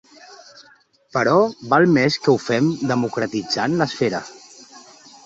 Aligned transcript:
Però 1.17 1.35
val 1.73 1.85
més 1.97 2.17
que 2.23 2.31
ho 2.33 2.39
fem 2.45 2.71
democratitzant 2.93 3.77
l’esfera. 3.83 4.23